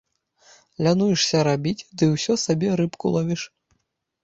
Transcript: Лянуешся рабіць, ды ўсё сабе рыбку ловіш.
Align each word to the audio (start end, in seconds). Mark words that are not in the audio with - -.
Лянуешся 0.87 1.37
рабіць, 1.49 1.85
ды 2.01 2.11
ўсё 2.15 2.39
сабе 2.47 2.73
рыбку 2.83 3.15
ловіш. 3.19 3.41